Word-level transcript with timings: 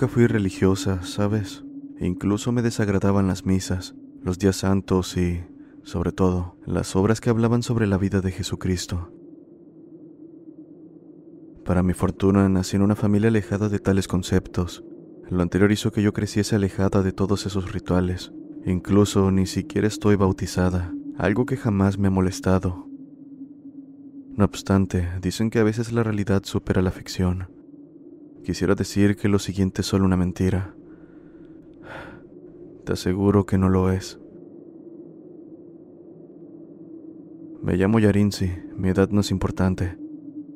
Nunca 0.00 0.14
fui 0.14 0.28
religiosa, 0.28 1.02
¿sabes? 1.02 1.64
E 1.98 2.06
incluso 2.06 2.52
me 2.52 2.62
desagradaban 2.62 3.26
las 3.26 3.44
misas, 3.44 3.96
los 4.22 4.38
días 4.38 4.54
santos 4.54 5.16
y, 5.16 5.42
sobre 5.82 6.12
todo, 6.12 6.56
las 6.64 6.94
obras 6.94 7.20
que 7.20 7.30
hablaban 7.30 7.64
sobre 7.64 7.88
la 7.88 7.98
vida 7.98 8.20
de 8.20 8.30
Jesucristo. 8.30 9.12
Para 11.64 11.82
mi 11.82 11.94
fortuna 11.94 12.48
nací 12.48 12.76
en 12.76 12.82
una 12.82 12.94
familia 12.94 13.26
alejada 13.26 13.68
de 13.68 13.80
tales 13.80 14.06
conceptos. 14.06 14.84
Lo 15.30 15.42
anterior 15.42 15.72
hizo 15.72 15.90
que 15.90 16.00
yo 16.00 16.12
creciese 16.12 16.54
alejada 16.54 17.02
de 17.02 17.10
todos 17.10 17.44
esos 17.46 17.72
rituales. 17.72 18.30
Incluso 18.66 19.32
ni 19.32 19.46
siquiera 19.46 19.88
estoy 19.88 20.14
bautizada, 20.14 20.94
algo 21.16 21.44
que 21.44 21.56
jamás 21.56 21.98
me 21.98 22.06
ha 22.06 22.12
molestado. 22.12 22.86
No 24.36 24.44
obstante, 24.44 25.08
dicen 25.20 25.50
que 25.50 25.58
a 25.58 25.64
veces 25.64 25.90
la 25.90 26.04
realidad 26.04 26.44
supera 26.44 26.82
la 26.82 26.92
ficción. 26.92 27.57
Quisiera 28.44 28.74
decir 28.74 29.16
que 29.16 29.28
lo 29.28 29.38
siguiente 29.38 29.82
es 29.82 29.86
solo 29.86 30.04
una 30.04 30.16
mentira. 30.16 30.74
Te 32.84 32.92
aseguro 32.92 33.44
que 33.44 33.58
no 33.58 33.68
lo 33.68 33.92
es. 33.92 34.18
Me 37.62 37.76
llamo 37.76 37.98
Yarinzi, 37.98 38.50
mi 38.76 38.88
edad 38.88 39.10
no 39.10 39.20
es 39.20 39.30
importante. 39.30 39.98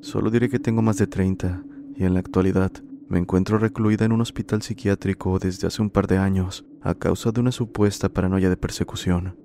Solo 0.01 0.31
diré 0.31 0.49
que 0.49 0.59
tengo 0.59 0.81
más 0.81 0.97
de 0.97 1.07
30 1.07 1.63
y 1.97 2.05
en 2.05 2.15
la 2.15 2.21
actualidad 2.21 2.73
me 3.09 3.19
encuentro 3.19 3.59
recluida 3.59 4.07
en 4.07 4.13
un 4.13 4.23
hospital 4.23 4.63
psiquiátrico 4.63 5.39
desde 5.39 5.67
hace 5.67 5.83
un 5.83 5.91
par 5.91 6.07
de 6.07 6.17
años 6.17 6.65
a 6.81 6.95
causa 6.95 7.31
de 7.33 7.41
una 7.41 7.53
supuesta 7.53 8.09
paranoia 8.09 8.49
de 8.49 8.57
persecución. 8.57 9.37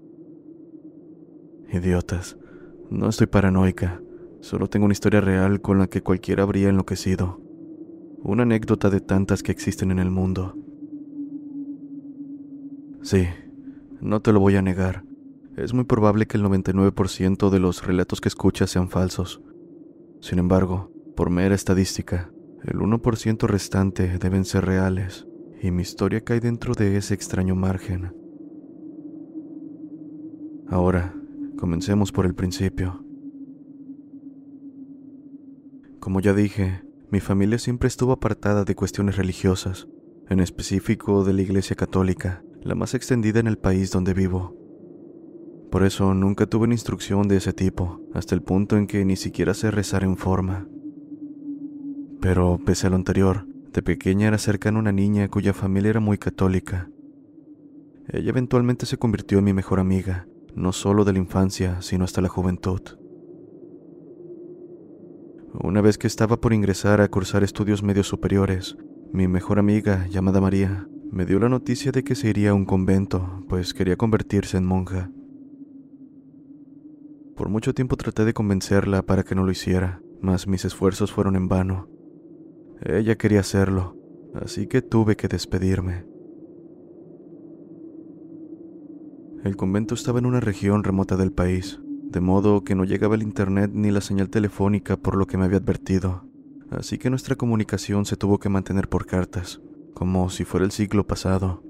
Idiotas, 1.73 2.37
no 2.89 3.09
estoy 3.09 3.27
paranoica, 3.27 4.01
solo 4.39 4.69
tengo 4.69 4.85
una 4.85 4.93
historia 4.93 5.19
real 5.19 5.59
con 5.59 5.79
la 5.79 5.87
que 5.87 6.01
cualquiera 6.01 6.43
habría 6.43 6.69
enloquecido 6.69 7.46
una 8.23 8.43
anécdota 8.43 8.89
de 8.89 9.01
tantas 9.01 9.43
que 9.43 9.51
existen 9.51 9.91
en 9.91 9.99
el 9.99 10.11
mundo. 10.11 10.55
Sí, 13.01 13.27
no 14.01 14.21
te 14.21 14.33
lo 14.33 14.39
voy 14.39 14.55
a 14.55 14.61
negar. 14.61 15.03
Es 15.55 15.73
muy 15.73 15.85
probable 15.85 16.27
que 16.27 16.37
el 16.37 16.43
99% 16.43 17.49
de 17.49 17.59
los 17.59 17.85
relatos 17.85 18.21
que 18.21 18.29
escuchas 18.29 18.69
sean 18.69 18.89
falsos. 18.89 19.41
Sin 20.19 20.39
embargo, 20.39 20.91
por 21.15 21.29
mera 21.29 21.55
estadística, 21.55 22.31
el 22.63 22.79
1% 22.79 23.47
restante 23.47 24.17
deben 24.17 24.45
ser 24.45 24.65
reales, 24.65 25.27
y 25.61 25.71
mi 25.71 25.81
historia 25.81 26.21
cae 26.21 26.39
dentro 26.39 26.73
de 26.73 26.97
ese 26.97 27.13
extraño 27.13 27.55
margen. 27.55 28.13
Ahora, 30.67 31.15
comencemos 31.57 32.11
por 32.11 32.25
el 32.25 32.35
principio. 32.35 33.03
Como 35.99 36.19
ya 36.19 36.33
dije, 36.33 36.83
mi 37.09 37.21
familia 37.21 37.57
siempre 37.57 37.87
estuvo 37.87 38.11
apartada 38.11 38.65
de 38.65 38.75
cuestiones 38.75 39.15
religiosas, 39.15 39.87
en 40.29 40.41
específico 40.41 41.23
de 41.23 41.31
la 41.31 41.41
Iglesia 41.41 41.75
Católica, 41.75 42.43
la 42.61 42.75
más 42.75 42.93
extendida 42.93 43.39
en 43.39 43.47
el 43.47 43.57
país 43.57 43.91
donde 43.91 44.13
vivo. 44.13 44.57
Por 45.71 45.83
eso 45.83 46.13
nunca 46.13 46.47
tuve 46.47 46.65
una 46.65 46.73
instrucción 46.73 47.29
de 47.29 47.37
ese 47.37 47.53
tipo, 47.53 48.01
hasta 48.13 48.35
el 48.35 48.41
punto 48.41 48.75
en 48.75 48.87
que 48.87 49.05
ni 49.05 49.15
siquiera 49.15 49.53
sé 49.53 49.71
rezar 49.71 50.03
en 50.03 50.17
forma. 50.17 50.67
Pero 52.19 52.59
pese 52.65 52.87
a 52.87 52.89
lo 52.89 52.97
anterior, 52.97 53.47
de 53.71 53.81
pequeña 53.81 54.27
era 54.27 54.37
cercana 54.37 54.77
a 54.77 54.81
una 54.81 54.91
niña 54.91 55.29
cuya 55.29 55.53
familia 55.53 55.91
era 55.91 55.99
muy 56.01 56.17
católica. 56.17 56.89
Ella 58.09 58.29
eventualmente 58.29 58.85
se 58.85 58.97
convirtió 58.97 59.37
en 59.37 59.45
mi 59.45 59.53
mejor 59.53 59.79
amiga, 59.79 60.27
no 60.55 60.73
solo 60.73 61.05
de 61.05 61.13
la 61.13 61.19
infancia, 61.19 61.81
sino 61.81 62.03
hasta 62.03 62.19
la 62.19 62.27
juventud. 62.27 62.81
Una 65.53 65.81
vez 65.81 65.97
que 65.97 66.07
estaba 66.07 66.39
por 66.41 66.53
ingresar 66.53 67.01
a 67.01 67.07
cursar 67.07 67.43
estudios 67.43 67.81
medios 67.81 68.07
superiores, 68.07 68.77
mi 69.13 69.27
mejor 69.27 69.59
amiga, 69.59 70.05
llamada 70.07 70.41
María, 70.41 70.87
me 71.11 71.25
dio 71.25 71.39
la 71.39 71.49
noticia 71.49 71.91
de 71.91 72.03
que 72.03 72.15
se 72.15 72.29
iría 72.29 72.51
a 72.51 72.53
un 72.53 72.65
convento, 72.65 73.45
pues 73.47 73.73
quería 73.73 73.95
convertirse 73.95 74.57
en 74.57 74.65
monja. 74.65 75.09
Por 77.35 77.49
mucho 77.49 77.73
tiempo 77.73 77.95
traté 77.95 78.25
de 78.25 78.33
convencerla 78.33 79.03
para 79.03 79.23
que 79.23 79.35
no 79.35 79.43
lo 79.43 79.51
hiciera, 79.51 80.01
mas 80.21 80.47
mis 80.47 80.65
esfuerzos 80.65 81.11
fueron 81.13 81.35
en 81.35 81.47
vano. 81.47 81.87
Ella 82.81 83.15
quería 83.15 83.39
hacerlo, 83.39 83.95
así 84.35 84.67
que 84.67 84.81
tuve 84.81 85.15
que 85.15 85.27
despedirme. 85.27 86.05
El 89.43 89.55
convento 89.55 89.95
estaba 89.95 90.19
en 90.19 90.25
una 90.25 90.41
región 90.41 90.83
remota 90.83 91.15
del 91.15 91.31
país, 91.31 91.79
de 92.09 92.21
modo 92.21 92.63
que 92.63 92.75
no 92.75 92.85
llegaba 92.85 93.15
el 93.15 93.23
internet 93.23 93.71
ni 93.73 93.91
la 93.91 94.01
señal 94.01 94.29
telefónica 94.29 94.97
por 94.97 95.15
lo 95.15 95.27
que 95.27 95.37
me 95.37 95.45
había 95.45 95.57
advertido, 95.57 96.25
así 96.69 96.97
que 96.97 97.09
nuestra 97.09 97.35
comunicación 97.35 98.05
se 98.05 98.15
tuvo 98.15 98.39
que 98.39 98.49
mantener 98.49 98.87
por 98.89 99.05
cartas, 99.05 99.61
como 99.93 100.29
si 100.29 100.45
fuera 100.45 100.65
el 100.65 100.71
siglo 100.71 101.05
pasado. 101.05 101.63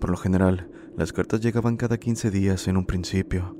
Por 0.00 0.10
lo 0.10 0.16
general, 0.16 0.70
las 0.96 1.12
cartas 1.12 1.40
llegaban 1.40 1.76
cada 1.76 1.98
15 1.98 2.30
días 2.30 2.68
en 2.68 2.76
un 2.76 2.86
principio, 2.86 3.56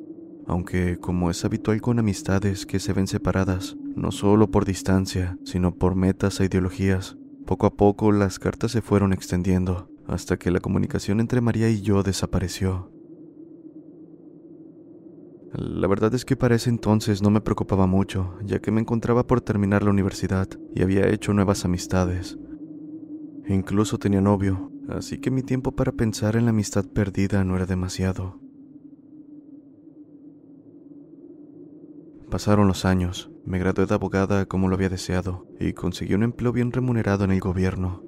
aunque 0.46 0.98
como 0.98 1.30
es 1.30 1.44
habitual 1.44 1.80
con 1.80 1.98
amistades 1.98 2.66
que 2.66 2.78
se 2.78 2.92
ven 2.92 3.06
separadas, 3.06 3.76
no 3.94 4.12
solo 4.12 4.50
por 4.50 4.64
distancia, 4.64 5.38
sino 5.44 5.74
por 5.74 5.96
metas 5.96 6.40
e 6.40 6.44
ideologías, 6.44 7.16
poco 7.46 7.66
a 7.66 7.74
poco 7.74 8.12
las 8.12 8.38
cartas 8.38 8.72
se 8.72 8.82
fueron 8.82 9.12
extendiendo, 9.12 9.88
hasta 10.06 10.36
que 10.36 10.50
la 10.50 10.60
comunicación 10.60 11.20
entre 11.20 11.40
María 11.40 11.68
y 11.70 11.80
yo 11.80 12.02
desapareció. 12.02 12.95
La 15.52 15.86
verdad 15.86 16.12
es 16.14 16.24
que 16.24 16.36
para 16.36 16.56
ese 16.56 16.70
entonces 16.70 17.22
no 17.22 17.30
me 17.30 17.40
preocupaba 17.40 17.86
mucho, 17.86 18.34
ya 18.44 18.58
que 18.58 18.70
me 18.70 18.80
encontraba 18.80 19.26
por 19.26 19.40
terminar 19.40 19.82
la 19.82 19.90
universidad 19.90 20.48
y 20.74 20.82
había 20.82 21.08
hecho 21.08 21.32
nuevas 21.32 21.64
amistades. 21.64 22.38
incluso 23.48 23.96
tenía 23.98 24.20
novio, 24.20 24.72
así 24.88 25.18
que 25.18 25.30
mi 25.30 25.42
tiempo 25.42 25.72
para 25.72 25.92
pensar 25.92 26.34
en 26.34 26.46
la 26.46 26.50
amistad 26.50 26.84
perdida 26.84 27.44
no 27.44 27.54
era 27.56 27.64
demasiado. 27.64 28.40
Pasaron 32.28 32.66
los 32.66 32.84
años, 32.84 33.30
me 33.44 33.60
gradué 33.60 33.86
de 33.86 33.94
abogada 33.94 34.46
como 34.46 34.68
lo 34.68 34.74
había 34.74 34.88
deseado 34.88 35.46
y 35.60 35.74
conseguí 35.74 36.14
un 36.14 36.24
empleo 36.24 36.50
bien 36.50 36.72
remunerado 36.72 37.24
en 37.24 37.30
el 37.30 37.40
gobierno. 37.40 38.02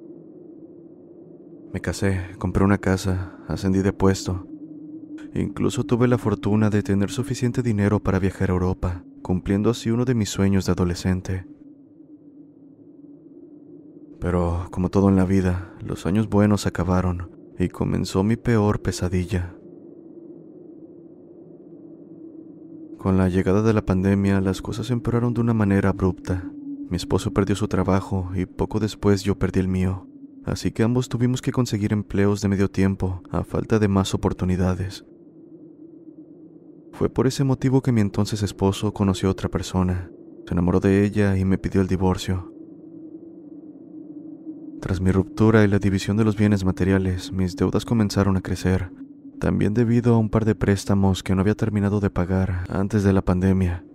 Me 1.71 1.79
casé, 1.79 2.35
compré 2.37 2.65
una 2.65 2.79
casa, 2.79 3.37
ascendí 3.47 3.81
de 3.81 3.93
puesto 3.93 4.48
Incluso 5.33 5.83
tuve 5.83 6.07
la 6.07 6.17
fortuna 6.17 6.69
de 6.69 6.81
tener 6.81 7.11
suficiente 7.11 7.61
dinero 7.61 7.99
para 7.99 8.19
viajar 8.19 8.49
a 8.49 8.53
Europa, 8.53 9.03
cumpliendo 9.21 9.69
así 9.69 9.91
uno 9.91 10.05
de 10.05 10.15
mis 10.15 10.29
sueños 10.29 10.65
de 10.65 10.71
adolescente. 10.71 11.45
Pero, 14.19 14.67
como 14.71 14.89
todo 14.89 15.09
en 15.09 15.15
la 15.15 15.25
vida, 15.25 15.73
los 15.81 16.05
años 16.05 16.29
buenos 16.29 16.65
acabaron 16.65 17.31
y 17.57 17.69
comenzó 17.69 18.23
mi 18.23 18.35
peor 18.35 18.81
pesadilla. 18.81 19.55
Con 22.97 23.17
la 23.17 23.29
llegada 23.29 23.61
de 23.61 23.73
la 23.73 23.85
pandemia, 23.85 24.41
las 24.41 24.61
cosas 24.61 24.91
empeoraron 24.91 25.33
de 25.33 25.41
una 25.41 25.53
manera 25.53 25.89
abrupta. 25.89 26.51
Mi 26.89 26.97
esposo 26.97 27.31
perdió 27.31 27.55
su 27.55 27.67
trabajo 27.67 28.31
y 28.35 28.45
poco 28.45 28.79
después 28.79 29.23
yo 29.23 29.39
perdí 29.39 29.61
el 29.61 29.69
mío, 29.69 30.07
así 30.43 30.71
que 30.71 30.83
ambos 30.83 31.07
tuvimos 31.07 31.41
que 31.41 31.53
conseguir 31.53 31.93
empleos 31.93 32.41
de 32.41 32.49
medio 32.49 32.69
tiempo 32.69 33.21
a 33.29 33.43
falta 33.43 33.79
de 33.79 33.87
más 33.87 34.13
oportunidades. 34.13 35.05
Fue 36.99 37.07
por 37.07 37.27
ese 37.27 37.45
motivo 37.45 37.81
que 37.81 37.93
mi 37.93 38.01
entonces 38.01 38.43
esposo 38.43 38.93
conoció 38.93 39.29
a 39.29 39.31
otra 39.31 39.47
persona, 39.47 40.11
se 40.45 40.53
enamoró 40.53 40.81
de 40.81 41.05
ella 41.05 41.37
y 41.37 41.45
me 41.45 41.57
pidió 41.57 41.79
el 41.79 41.87
divorcio. 41.87 42.51
Tras 44.81 44.99
mi 44.99 45.09
ruptura 45.09 45.63
y 45.63 45.69
la 45.69 45.79
división 45.79 46.17
de 46.17 46.25
los 46.25 46.35
bienes 46.35 46.65
materiales, 46.65 47.31
mis 47.31 47.55
deudas 47.55 47.85
comenzaron 47.85 48.35
a 48.35 48.41
crecer, 48.41 48.91
también 49.39 49.73
debido 49.73 50.13
a 50.13 50.17
un 50.17 50.27
par 50.27 50.43
de 50.43 50.55
préstamos 50.55 51.23
que 51.23 51.33
no 51.35 51.39
había 51.39 51.55
terminado 51.55 52.01
de 52.01 52.09
pagar 52.09 52.65
antes 52.67 53.05
de 53.05 53.13
la 53.13 53.21
pandemia. 53.21 53.85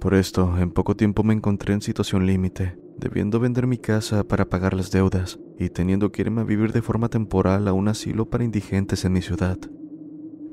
Por 0.00 0.12
esto, 0.12 0.58
en 0.58 0.72
poco 0.72 0.96
tiempo 0.96 1.22
me 1.22 1.32
encontré 1.32 1.72
en 1.72 1.80
situación 1.80 2.26
límite, 2.26 2.78
debiendo 2.98 3.40
vender 3.40 3.66
mi 3.66 3.78
casa 3.78 4.22
para 4.24 4.50
pagar 4.50 4.74
las 4.74 4.90
deudas 4.90 5.38
y 5.58 5.70
teniendo 5.70 6.12
que 6.12 6.20
irme 6.20 6.42
a 6.42 6.44
vivir 6.44 6.74
de 6.74 6.82
forma 6.82 7.08
temporal 7.08 7.66
a 7.68 7.72
un 7.72 7.88
asilo 7.88 8.28
para 8.28 8.44
indigentes 8.44 9.06
en 9.06 9.14
mi 9.14 9.22
ciudad. 9.22 9.56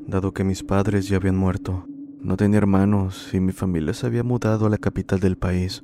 Dado 0.07 0.33
que 0.33 0.45
mis 0.45 0.63
padres 0.63 1.09
ya 1.09 1.17
habían 1.17 1.35
muerto, 1.35 1.85
No 2.21 2.35
tenía 2.35 2.57
hermanos 2.57 3.29
y 3.33 3.39
mi 3.39 3.51
familia 3.51 3.93
se 3.93 4.07
había 4.07 4.23
mudado 4.23 4.65
a 4.65 4.69
la 4.69 4.77
capital 4.77 5.19
del 5.19 5.37
país. 5.37 5.83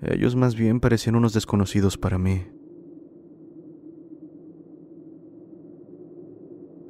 Ellos 0.00 0.36
más 0.36 0.54
bien 0.54 0.78
parecían 0.78 1.16
unos 1.16 1.32
desconocidos 1.32 1.98
para 1.98 2.18
mí. 2.18 2.44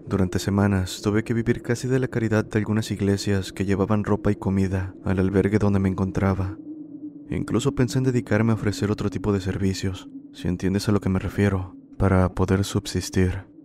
Durante 0.07 0.39
semanas 0.39 1.01
tuve 1.03 1.25
que 1.25 1.35
vivir 1.35 1.63
casi 1.63 1.89
de 1.89 1.99
la 1.99 2.09
caridad 2.09 2.45
de 2.45 2.59
algunas 2.59 2.91
iglesias 2.91 3.53
que 3.53 3.65
llevaban 3.65 4.05
ropa 4.05 4.31
y 4.31 4.37
comida 4.37 4.95
al 5.05 5.21
albergue 5.21 5.59
donde 5.59 5.81
me 5.81 5.89
encontraba. 5.89 6.59
Incluso 7.31 7.75
pensé 7.75 7.99
en 7.99 8.05
dedicarme 8.05 8.53
a 8.53 8.57
ofrecer 8.57 8.91
otro 8.91 9.09
tipo 9.09 9.33
de 9.33 9.41
servicios, 9.41 10.09
si 10.33 10.49
entiendes 10.49 10.89
a 10.89 10.93
lo 10.93 11.01
que 11.01 11.09
me 11.09 11.19
refiero, 11.19 11.75
para 11.97 12.29
poder 12.35 12.63
subsistir. 12.65 13.56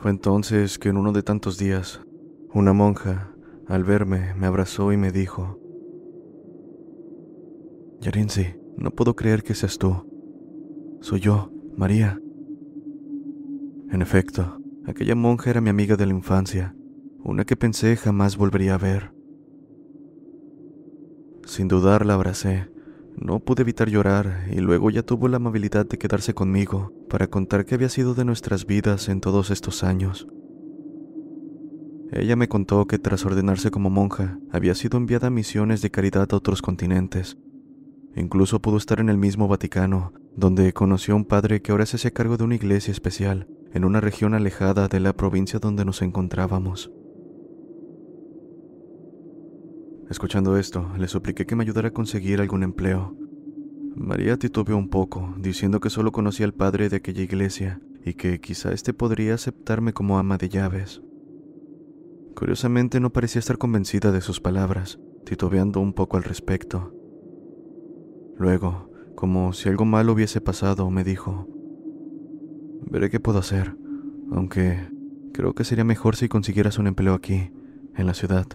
Fue 0.00 0.10
entonces 0.10 0.78
que 0.78 0.88
en 0.88 0.96
uno 0.96 1.12
de 1.12 1.22
tantos 1.22 1.58
días, 1.58 2.00
una 2.54 2.72
monja, 2.72 3.34
al 3.66 3.84
verme, 3.84 4.34
me 4.34 4.46
abrazó 4.46 4.92
y 4.92 4.96
me 4.96 5.12
dijo, 5.12 5.58
Yarinzi, 8.00 8.56
no 8.76 8.90
puedo 8.90 9.14
creer 9.14 9.42
que 9.42 9.54
seas 9.54 9.78
tú. 9.78 10.08
Soy 11.00 11.20
yo, 11.20 11.52
María. 11.76 12.18
En 13.90 14.02
efecto, 14.02 14.60
Aquella 14.86 15.14
monja 15.14 15.50
era 15.50 15.60
mi 15.60 15.68
amiga 15.68 15.96
de 15.96 16.06
la 16.06 16.14
infancia, 16.14 16.74
una 17.22 17.44
que 17.44 17.54
pensé 17.54 17.96
jamás 17.96 18.36
volvería 18.36 18.74
a 18.74 18.78
ver. 18.78 19.12
Sin 21.44 21.68
dudar 21.68 22.06
la 22.06 22.14
abracé. 22.14 22.68
No 23.16 23.40
pude 23.40 23.62
evitar 23.62 23.88
llorar 23.90 24.46
y 24.50 24.60
luego 24.60 24.90
ya 24.90 25.02
tuvo 25.02 25.28
la 25.28 25.36
amabilidad 25.36 25.86
de 25.86 25.98
quedarse 25.98 26.32
conmigo 26.32 26.92
para 27.10 27.26
contar 27.26 27.66
qué 27.66 27.74
había 27.74 27.90
sido 27.90 28.14
de 28.14 28.24
nuestras 28.24 28.64
vidas 28.64 29.08
en 29.08 29.20
todos 29.20 29.50
estos 29.50 29.84
años. 29.84 30.28
Ella 32.12 32.36
me 32.36 32.48
contó 32.48 32.86
que 32.86 32.98
tras 32.98 33.26
ordenarse 33.26 33.70
como 33.70 33.90
monja 33.90 34.38
había 34.50 34.74
sido 34.74 34.96
enviada 34.96 35.26
a 35.26 35.30
misiones 35.30 35.82
de 35.82 35.90
caridad 35.90 36.28
a 36.30 36.36
otros 36.36 36.62
continentes. 36.62 37.36
Incluso 38.16 38.62
pudo 38.62 38.78
estar 38.78 39.00
en 39.00 39.08
el 39.08 39.18
mismo 39.18 39.48
Vaticano, 39.48 40.12
donde 40.36 40.72
conoció 40.72 41.14
a 41.14 41.16
un 41.18 41.24
padre 41.24 41.60
que 41.60 41.72
ahora 41.72 41.84
se 41.84 41.96
hacía 41.96 42.12
cargo 42.12 42.36
de 42.36 42.44
una 42.44 42.54
iglesia 42.54 42.92
especial 42.92 43.46
en 43.72 43.84
una 43.84 44.00
región 44.00 44.34
alejada 44.34 44.88
de 44.88 45.00
la 45.00 45.12
provincia 45.12 45.58
donde 45.58 45.84
nos 45.84 46.02
encontrábamos. 46.02 46.90
Escuchando 50.08 50.56
esto, 50.56 50.90
le 50.98 51.06
supliqué 51.06 51.46
que 51.46 51.54
me 51.54 51.62
ayudara 51.62 51.88
a 51.88 51.92
conseguir 51.92 52.40
algún 52.40 52.64
empleo. 52.64 53.16
María 53.96 54.36
titubeó 54.36 54.76
un 54.76 54.88
poco, 54.88 55.34
diciendo 55.38 55.80
que 55.80 55.90
solo 55.90 56.12
conocía 56.12 56.46
al 56.46 56.54
padre 56.54 56.88
de 56.88 56.96
aquella 56.96 57.22
iglesia 57.22 57.80
y 58.04 58.14
que 58.14 58.40
quizá 58.40 58.72
éste 58.72 58.94
podría 58.94 59.34
aceptarme 59.34 59.92
como 59.92 60.18
ama 60.18 60.38
de 60.38 60.48
llaves. 60.48 61.02
Curiosamente 62.34 63.00
no 63.00 63.10
parecía 63.10 63.40
estar 63.40 63.58
convencida 63.58 64.12
de 64.12 64.20
sus 64.20 64.40
palabras, 64.40 64.98
titubeando 65.24 65.80
un 65.80 65.92
poco 65.92 66.16
al 66.16 66.22
respecto. 66.22 66.94
Luego, 68.38 68.90
como 69.14 69.52
si 69.52 69.68
algo 69.68 69.84
malo 69.84 70.12
hubiese 70.12 70.40
pasado, 70.40 70.88
me 70.90 71.04
dijo, 71.04 71.46
Veré 72.90 73.10
qué 73.10 73.20
puedo 73.20 73.38
hacer, 73.38 73.76
aunque 74.32 74.88
creo 75.32 75.54
que 75.54 75.64
sería 75.64 75.84
mejor 75.84 76.16
si 76.16 76.28
consiguieras 76.28 76.78
un 76.78 76.86
empleo 76.86 77.14
aquí, 77.14 77.52
en 77.96 78.06
la 78.06 78.14
ciudad. 78.14 78.46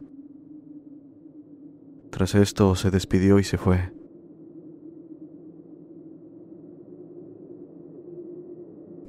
Tras 2.09 2.33
esto 2.35 2.75
se 2.75 2.91
despidió 2.91 3.39
y 3.39 3.43
se 3.43 3.57
fue. 3.57 3.94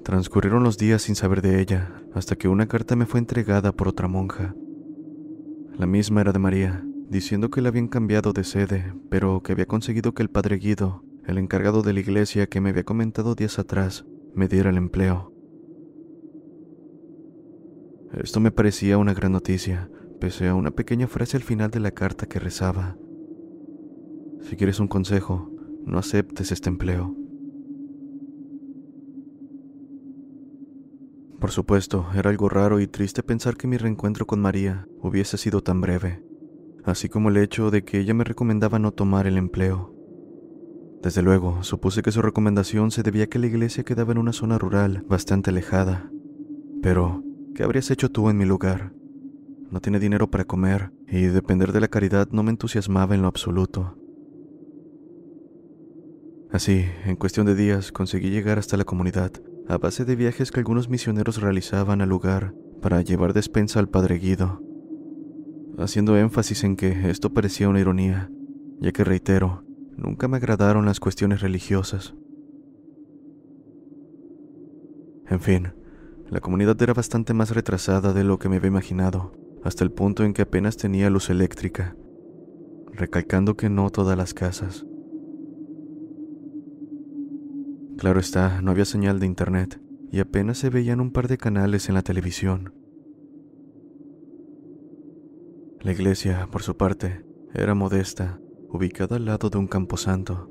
Transcurrieron 0.06 0.62
los 0.62 0.78
días 0.78 1.02
sin 1.02 1.16
saber 1.16 1.42
de 1.42 1.60
ella, 1.60 2.00
hasta 2.14 2.36
que 2.36 2.46
una 2.46 2.68
carta 2.68 2.94
me 2.94 3.06
fue 3.06 3.18
entregada 3.18 3.72
por 3.72 3.88
otra 3.88 4.06
monja. 4.06 4.54
La 5.76 5.86
misma 5.86 6.20
era 6.20 6.30
de 6.30 6.38
María, 6.38 6.86
diciendo 7.10 7.50
que 7.50 7.60
la 7.60 7.70
habían 7.70 7.88
cambiado 7.88 8.32
de 8.32 8.44
sede, 8.44 8.94
pero 9.10 9.42
que 9.42 9.50
había 9.50 9.66
conseguido 9.66 10.14
que 10.14 10.22
el 10.22 10.30
padre 10.30 10.58
Guido, 10.58 11.02
el 11.24 11.38
encargado 11.38 11.82
de 11.82 11.92
la 11.92 11.98
iglesia 11.98 12.46
que 12.46 12.60
me 12.60 12.70
había 12.70 12.84
comentado 12.84 13.34
días 13.34 13.58
atrás, 13.58 14.06
me 14.32 14.46
diera 14.46 14.70
el 14.70 14.76
empleo. 14.76 15.32
Esto 18.12 18.38
me 18.38 18.52
parecía 18.52 18.98
una 18.98 19.12
gran 19.12 19.32
noticia, 19.32 19.90
pese 20.20 20.46
a 20.46 20.54
una 20.54 20.70
pequeña 20.70 21.08
frase 21.08 21.36
al 21.36 21.42
final 21.42 21.72
de 21.72 21.80
la 21.80 21.90
carta 21.90 22.26
que 22.26 22.38
rezaba. 22.38 22.96
Si 24.42 24.54
quieres 24.54 24.78
un 24.78 24.86
consejo, 24.86 25.50
no 25.84 25.98
aceptes 25.98 26.52
este 26.52 26.68
empleo. 26.68 27.25
Por 31.40 31.50
supuesto, 31.50 32.06
era 32.14 32.30
algo 32.30 32.48
raro 32.48 32.80
y 32.80 32.86
triste 32.86 33.22
pensar 33.22 33.56
que 33.56 33.66
mi 33.66 33.76
reencuentro 33.76 34.26
con 34.26 34.40
María 34.40 34.88
hubiese 35.02 35.36
sido 35.36 35.62
tan 35.62 35.82
breve, 35.82 36.22
así 36.84 37.08
como 37.10 37.28
el 37.28 37.36
hecho 37.36 37.70
de 37.70 37.84
que 37.84 38.00
ella 38.00 38.14
me 38.14 38.24
recomendaba 38.24 38.78
no 38.78 38.92
tomar 38.92 39.26
el 39.26 39.36
empleo. 39.36 39.94
Desde 41.02 41.20
luego, 41.20 41.62
supuse 41.62 42.02
que 42.02 42.10
su 42.10 42.22
recomendación 42.22 42.90
se 42.90 43.02
debía 43.02 43.24
a 43.24 43.26
que 43.26 43.38
la 43.38 43.46
iglesia 43.46 43.84
quedaba 43.84 44.12
en 44.12 44.18
una 44.18 44.32
zona 44.32 44.58
rural 44.58 45.04
bastante 45.08 45.50
alejada. 45.50 46.10
Pero, 46.82 47.22
¿qué 47.54 47.64
habrías 47.64 47.90
hecho 47.90 48.10
tú 48.10 48.30
en 48.30 48.38
mi 48.38 48.46
lugar? 48.46 48.92
No 49.70 49.80
tiene 49.80 50.00
dinero 50.00 50.30
para 50.30 50.46
comer 50.46 50.90
y 51.06 51.22
depender 51.22 51.72
de 51.72 51.80
la 51.80 51.88
caridad 51.88 52.28
no 52.30 52.42
me 52.42 52.50
entusiasmaba 52.50 53.14
en 53.14 53.22
lo 53.22 53.28
absoluto. 53.28 53.98
Así, 56.50 56.86
en 57.04 57.16
cuestión 57.16 57.44
de 57.44 57.54
días, 57.54 57.92
conseguí 57.92 58.30
llegar 58.30 58.58
hasta 58.58 58.76
la 58.76 58.84
comunidad, 58.84 59.32
a 59.68 59.78
base 59.78 60.04
de 60.04 60.16
viajes 60.16 60.50
que 60.50 60.60
algunos 60.60 60.88
misioneros 60.88 61.40
realizaban 61.40 62.00
al 62.00 62.08
lugar 62.08 62.54
para 62.82 63.02
llevar 63.02 63.32
despensa 63.32 63.80
al 63.80 63.88
padre 63.88 64.18
Guido, 64.18 64.62
haciendo 65.78 66.16
énfasis 66.16 66.64
en 66.64 66.76
que 66.76 67.10
esto 67.10 67.32
parecía 67.32 67.68
una 67.68 67.80
ironía, 67.80 68.30
ya 68.80 68.92
que 68.92 69.04
reitero, 69.04 69.66
Nunca 69.96 70.28
me 70.28 70.36
agradaron 70.36 70.84
las 70.84 71.00
cuestiones 71.00 71.40
religiosas. 71.40 72.14
En 75.28 75.40
fin, 75.40 75.72
la 76.28 76.40
comunidad 76.40 76.80
era 76.82 76.92
bastante 76.92 77.32
más 77.32 77.50
retrasada 77.50 78.12
de 78.12 78.22
lo 78.22 78.38
que 78.38 78.50
me 78.50 78.56
había 78.56 78.68
imaginado, 78.68 79.32
hasta 79.64 79.84
el 79.84 79.90
punto 79.90 80.22
en 80.24 80.34
que 80.34 80.42
apenas 80.42 80.76
tenía 80.76 81.08
luz 81.08 81.30
eléctrica, 81.30 81.96
recalcando 82.92 83.56
que 83.56 83.70
no 83.70 83.88
todas 83.88 84.18
las 84.18 84.34
casas. 84.34 84.84
Claro 87.98 88.20
está, 88.20 88.60
no 88.60 88.70
había 88.72 88.84
señal 88.84 89.18
de 89.20 89.26
internet 89.26 89.80
y 90.12 90.20
apenas 90.20 90.58
se 90.58 90.68
veían 90.70 91.00
un 91.00 91.12
par 91.12 91.28
de 91.28 91.38
canales 91.38 91.88
en 91.88 91.94
la 91.94 92.02
televisión. 92.02 92.74
La 95.80 95.92
iglesia, 95.92 96.48
por 96.50 96.62
su 96.62 96.76
parte, 96.76 97.24
era 97.54 97.74
modesta 97.74 98.38
ubicada 98.68 99.16
al 99.16 99.24
lado 99.24 99.48
de 99.48 99.58
un 99.58 99.66
camposanto. 99.66 100.50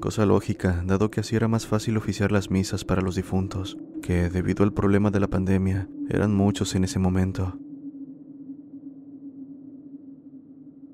Cosa 0.00 0.26
lógica, 0.26 0.82
dado 0.86 1.10
que 1.10 1.20
así 1.20 1.34
era 1.34 1.48
más 1.48 1.66
fácil 1.66 1.96
oficiar 1.96 2.30
las 2.30 2.50
misas 2.50 2.84
para 2.84 3.02
los 3.02 3.16
difuntos, 3.16 3.76
que 4.02 4.30
debido 4.30 4.62
al 4.62 4.72
problema 4.72 5.10
de 5.10 5.20
la 5.20 5.28
pandemia 5.28 5.88
eran 6.08 6.34
muchos 6.34 6.74
en 6.74 6.84
ese 6.84 6.98
momento. 6.98 7.58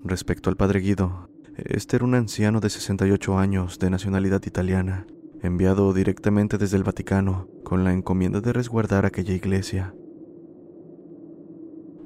Respecto 0.03 0.49
al 0.49 0.57
padre 0.57 0.81
Guido, 0.81 1.29
este 1.57 1.97
era 1.97 2.05
un 2.05 2.15
anciano 2.15 2.61
de 2.61 2.71
68 2.71 3.39
años 3.39 3.79
de 3.79 3.91
nacionalidad 3.91 4.43
italiana, 4.47 5.07
enviado 5.43 5.93
directamente 5.93 6.59
desde 6.59 6.77
el 6.77 6.85
Vaticano 6.85 7.49
con 7.65 7.85
la 7.85 7.93
encomienda 7.93 8.41
de 8.41 8.53
resguardar 8.53 9.07
aquella 9.07 9.35
iglesia. 9.35 9.95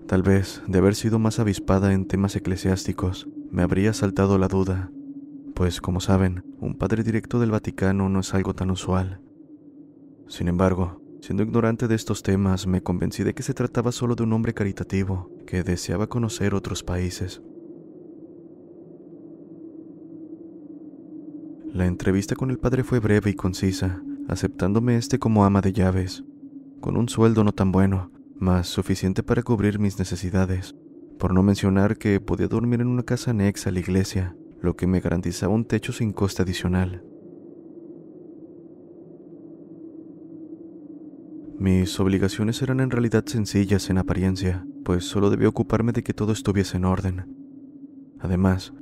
Tal 0.07 0.23
vez, 0.23 0.63
de 0.67 0.79
haber 0.79 0.95
sido 0.95 1.19
más 1.19 1.39
avispada 1.39 1.93
en 1.93 2.07
temas 2.07 2.35
eclesiásticos, 2.35 3.29
me 3.51 3.63
habría 3.63 3.93
saltado 3.93 4.39
la 4.39 4.49
duda, 4.49 4.91
pues 5.55 5.81
como 5.81 6.01
saben, 6.01 6.43
un 6.59 6.75
padre 6.75 7.03
directo 7.03 7.39
del 7.39 7.51
Vaticano 7.51 8.09
no 8.09 8.21
es 8.21 8.35
algo 8.35 8.55
tan 8.55 8.71
usual. 8.71 9.21
Sin 10.27 10.49
embargo, 10.49 11.01
siendo 11.21 11.43
ignorante 11.43 11.87
de 11.87 11.95
estos 11.95 12.23
temas, 12.23 12.67
me 12.67 12.83
convencí 12.83 13.23
de 13.25 13.35
que 13.35 13.43
se 13.43 13.55
trataba 13.55 13.93
solo 13.93 14.15
de 14.15 14.23
un 14.23 14.33
hombre 14.33 14.55
caritativo 14.55 15.31
que 15.47 15.63
deseaba 15.63 16.07
conocer 16.07 16.55
otros 16.55 16.83
países. 16.83 17.43
La 21.73 21.87
entrevista 21.87 22.35
con 22.35 22.51
el 22.51 22.59
padre 22.59 22.85
fue 22.85 22.99
breve 22.99 23.31
y 23.31 23.35
concisa, 23.35 24.03
aceptándome 24.29 24.97
este 24.97 25.19
como 25.19 25.45
ama 25.45 25.61
de 25.61 25.73
llaves, 25.73 26.25
con 26.81 26.97
un 26.97 27.09
sueldo 27.09 27.45
no 27.45 27.53
tan 27.53 27.73
bueno, 27.73 28.11
mas 28.39 28.67
suficiente 28.69 29.23
para 29.23 29.43
cubrir 29.43 29.79
mis 29.79 29.99
necesidades 29.99 30.75
por 31.21 31.35
no 31.35 31.43
mencionar 31.43 31.99
que 31.99 32.19
podía 32.19 32.49
dormir 32.49 32.81
en 32.81 32.89
una 32.89 33.03
casa 33.03 33.33
anexa 33.33 33.69
a 33.69 33.73
la 33.73 33.81
iglesia, 33.81 34.35
lo 34.63 34.75
que 34.75 34.87
me 34.87 35.01
garantizaba 35.01 35.55
un 35.55 35.67
techo 35.67 35.93
sin 35.93 36.13
coste 36.13 36.43
adicional. 36.43 37.05
Mis 41.59 42.01
obligaciones 42.01 42.63
eran 42.63 42.81
en 42.81 42.91
realidad 42.91 43.27
sencillas 43.27 43.91
en 43.91 43.99
apariencia, 43.99 44.67
pues 44.83 45.05
solo 45.05 45.29
debía 45.29 45.51
ocuparme 45.51 45.93
de 45.93 46.03
que 46.03 46.15
todo 46.15 46.33
estuviese 46.33 46.79
en 46.79 46.87
orden. 46.87 47.37
Además, 48.19 48.73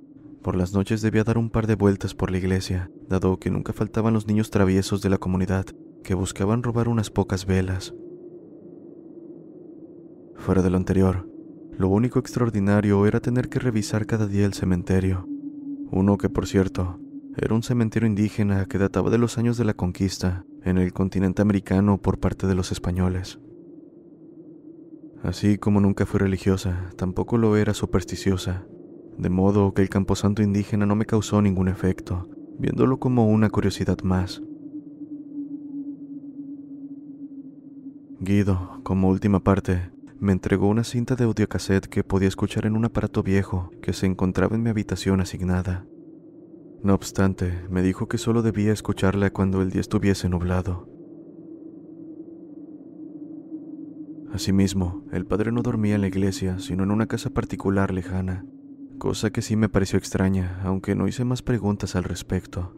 por 0.42 0.57
las 0.57 0.73
noches 0.73 1.02
debía 1.02 1.25
dar 1.25 1.38
un 1.38 1.50
par 1.50 1.66
de 1.66 1.75
vueltas 1.75 2.14
por 2.14 2.30
la 2.30 2.38
iglesia, 2.38 2.90
dado 3.09 3.38
que 3.38 3.50
nunca 3.50 3.73
faltaban 3.73 4.14
los 4.14 4.26
niños 4.26 4.50
traviesos 4.50 5.02
de 5.02 5.11
la 5.11 5.18
comunidad 5.18 5.66
que 6.04 6.14
buscaban 6.14 6.62
robar 6.62 6.88
unas 6.88 7.11
pocas 7.11 7.45
velas. 7.47 7.95
Fuera 10.37 10.62
de 10.62 10.71
lo 10.71 10.76
anterior, 10.76 11.28
Lo 11.78 11.88
único 11.88 12.18
extraordinario 12.18 13.07
era 13.07 13.21
tener 13.21 13.49
que 13.49 13.61
revisar 13.61 14.04
cada 14.07 14.26
día 14.26 14.45
el 14.45 14.52
cementerio. 14.52 15.28
Uno 15.92 16.18
que, 16.18 16.28
por 16.28 16.49
cierto, 16.49 16.99
era 17.37 17.54
un 17.54 17.62
cementerio 17.62 18.09
indígena 18.09 18.66
que 18.66 18.78
databa 18.78 19.11
de 19.11 19.18
los 19.18 19.38
años 19.38 19.57
de 19.57 19.64
la 19.64 19.75
conquista 19.75 20.45
en 20.64 20.78
el 20.78 20.92
continente 20.92 21.40
americano 21.40 21.99
por 21.99 22.18
parte 22.18 22.49
de 22.49 22.57
los 22.57 22.73
españoles. 22.73 23.38
Así 25.23 25.57
como 25.57 25.80
nunca 25.80 26.04
fue 26.04 26.18
religiosa, 26.18 26.90
tampoco 26.97 27.38
lo 27.38 27.57
era 27.57 27.75
supersticiosa, 27.75 28.66
de 29.18 29.30
modo 29.30 29.75
que 29.75 29.82
el 29.82 29.88
camposanto 29.88 30.42
indígena 30.42 30.87
no 30.87 30.94
me 30.94 31.04
causó 31.04 31.42
ningún 31.42 31.68
efecto, 31.68 32.28
viéndolo 32.58 32.98
como 32.98 33.28
una 33.28 33.50
curiosidad 33.50 33.98
más. 34.02 34.42
Guido, 38.20 38.80
como 38.84 39.08
última 39.08 39.40
parte, 39.40 39.90
me 40.20 40.32
entregó 40.32 40.68
una 40.68 40.84
cinta 40.84 41.14
de 41.14 41.25
audiocassette 41.25 41.87
que 41.87 42.04
podía 42.04 42.28
escuchar 42.28 42.66
en 42.66 42.76
un 42.76 42.84
aparato 42.84 43.22
viejo 43.22 43.70
que 43.82 43.92
se 43.92 44.06
encontraba 44.06 44.56
en 44.56 44.62
mi 44.62 44.70
habitación 44.70 45.20
asignada. 45.20 45.87
No 46.82 46.94
obstante, 46.94 47.66
me 47.70 47.82
dijo 47.82 48.06
que 48.08 48.18
solo 48.18 48.42
debía 48.42 48.72
escucharla 48.72 49.30
cuando 49.30 49.62
el 49.62 49.70
día 49.70 49.80
estuviese 49.80 50.28
nublado. 50.28 50.88
Asimismo, 54.32 55.04
el 55.10 55.26
padre 55.26 55.50
no 55.50 55.62
dormía 55.62 55.96
en 55.96 56.02
la 56.02 56.08
iglesia, 56.08 56.58
sino 56.58 56.84
en 56.84 56.90
una 56.90 57.06
casa 57.06 57.30
particular 57.30 57.92
lejana, 57.92 58.44
cosa 58.99 59.31
que 59.31 59.43
sí 59.43 59.57
me 59.57 59.69
pareció 59.69 59.99
extraña, 59.99 60.61
aunque 60.64 60.95
no 60.95 61.09
hice 61.09 61.25
más 61.25 61.43
preguntas 61.43 61.97
al 61.97 62.05
respecto. 62.05 62.75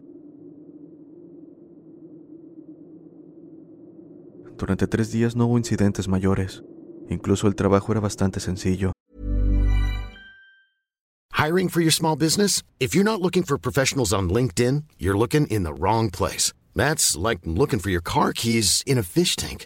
Durante 4.57 4.87
tres 4.87 5.11
días 5.11 5.35
no 5.35 5.47
hubo 5.47 5.57
incidentes 5.57 6.07
mayores. 6.07 6.63
Incluso 7.09 7.47
el 7.47 7.55
trabajo 7.55 7.91
era 7.91 7.99
bastante 7.99 8.39
sencillo. 8.39 8.91
Hiring 11.33 11.69
for 11.69 11.81
your 11.81 11.91
small 11.91 12.15
business? 12.15 12.61
If 12.79 12.93
you're 12.93 13.03
not 13.03 13.19
looking 13.19 13.43
for 13.43 13.57
professionals 13.57 14.13
on 14.13 14.29
LinkedIn, 14.29 14.83
you're 14.99 15.17
looking 15.17 15.47
in 15.47 15.63
the 15.63 15.73
wrong 15.73 16.11
place. 16.11 16.53
That's 16.75 17.17
like 17.17 17.39
looking 17.43 17.79
for 17.79 17.89
your 17.89 18.03
car 18.03 18.31
keys 18.31 18.83
in 18.85 18.99
a 18.99 19.03
fish 19.03 19.35
tank. 19.35 19.65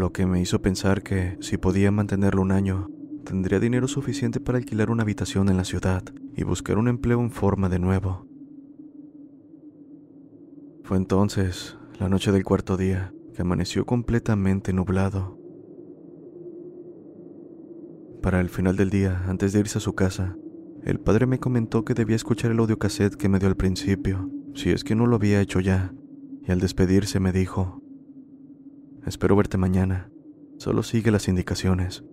Lo 0.00 0.14
que 0.14 0.24
me 0.24 0.40
hizo 0.40 0.62
pensar 0.62 1.02
que, 1.02 1.36
si 1.40 1.58
podía 1.58 1.90
mantenerlo 1.90 2.40
un 2.40 2.52
año, 2.52 2.88
tendría 3.22 3.60
dinero 3.60 3.86
suficiente 3.86 4.40
para 4.40 4.56
alquilar 4.56 4.90
una 4.90 5.02
habitación 5.02 5.50
en 5.50 5.58
la 5.58 5.64
ciudad 5.64 6.02
y 6.34 6.42
buscar 6.42 6.78
un 6.78 6.88
empleo 6.88 7.20
en 7.20 7.30
forma 7.30 7.68
de 7.68 7.78
nuevo. 7.78 8.26
Fue 10.84 10.96
entonces, 10.96 11.76
la 11.98 12.08
noche 12.08 12.32
del 12.32 12.44
cuarto 12.44 12.78
día, 12.78 13.12
que 13.34 13.42
amaneció 13.42 13.84
completamente 13.84 14.72
nublado. 14.72 15.38
Para 18.22 18.40
el 18.40 18.48
final 18.48 18.78
del 18.78 18.88
día, 18.88 19.22
antes 19.26 19.52
de 19.52 19.60
irse 19.60 19.76
a 19.76 19.82
su 19.82 19.94
casa, 19.94 20.34
el 20.82 20.98
padre 20.98 21.26
me 21.26 21.40
comentó 21.40 21.84
que 21.84 21.92
debía 21.92 22.16
escuchar 22.16 22.52
el 22.52 22.58
audiocassette 22.60 23.16
que 23.16 23.28
me 23.28 23.38
dio 23.38 23.48
al 23.48 23.56
principio, 23.58 24.30
si 24.54 24.70
es 24.70 24.82
que 24.82 24.94
no 24.94 25.06
lo 25.06 25.16
había 25.16 25.42
hecho 25.42 25.60
ya, 25.60 25.92
y 26.42 26.52
al 26.52 26.60
despedirse 26.60 27.20
me 27.20 27.32
dijo, 27.32 27.79
Espero 29.06 29.34
verte 29.34 29.56
mañana, 29.56 30.10
solo 30.58 30.82
sigue 30.82 31.10
las 31.10 31.26
indicaciones. 31.28 32.04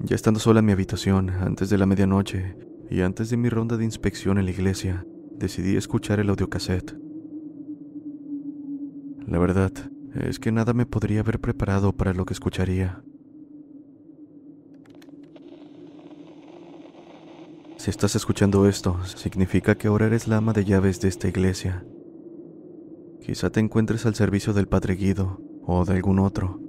Ya 0.00 0.14
estando 0.14 0.38
sola 0.38 0.60
en 0.60 0.66
mi 0.66 0.72
habitación, 0.72 1.30
antes 1.30 1.68
de 1.68 1.78
la 1.78 1.86
medianoche 1.86 2.56
y 2.90 3.00
antes 3.00 3.28
de 3.30 3.36
mi 3.36 3.48
ronda 3.48 3.76
de 3.76 3.84
inspección 3.84 4.38
en 4.38 4.44
la 4.44 4.52
iglesia, 4.52 5.04
decidí 5.32 5.76
escuchar 5.76 6.20
el 6.20 6.30
audiocassette. 6.30 6.96
La 9.26 9.38
verdad 9.38 9.72
es 10.14 10.38
que 10.38 10.52
nada 10.52 10.72
me 10.72 10.86
podría 10.86 11.20
haber 11.20 11.40
preparado 11.40 11.92
para 11.92 12.14
lo 12.14 12.24
que 12.24 12.34
escucharía. 12.34 13.02
Si 17.78 17.90
estás 17.90 18.14
escuchando 18.14 18.68
esto, 18.68 19.04
significa 19.04 19.74
que 19.74 19.88
ahora 19.88 20.06
eres 20.06 20.28
la 20.28 20.36
ama 20.36 20.52
de 20.52 20.64
llaves 20.64 21.00
de 21.00 21.08
esta 21.08 21.26
iglesia. 21.28 21.84
Quizá 23.26 23.50
te 23.50 23.58
encuentres 23.58 24.06
al 24.06 24.14
servicio 24.14 24.52
del 24.52 24.68
Padre 24.68 24.94
Guido 24.94 25.40
o 25.66 25.84
de 25.84 25.94
algún 25.94 26.20
otro. 26.20 26.60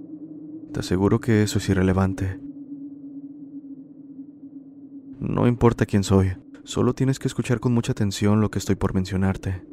Te 0.74 0.80
aseguro 0.80 1.20
que 1.20 1.44
eso 1.44 1.60
es 1.60 1.70
irrelevante. 1.70 2.40
No 5.20 5.46
importa 5.46 5.86
quién 5.86 6.04
soy, 6.04 6.36
solo 6.64 6.96
tienes 6.96 7.20
que 7.20 7.28
escuchar 7.28 7.60
con 7.60 7.76
mucha 7.76 7.92
atención 7.92 8.42
lo 8.42 8.50
que 8.50 8.58
estoy 8.58 8.74
por 8.74 8.96
mencionarte. 8.96 9.68